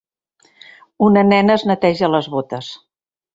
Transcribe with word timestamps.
Una 1.07 1.23
nena 1.27 1.59
es 1.59 1.67
neteja 1.73 2.11
les 2.15 2.31
botes. 2.37 2.73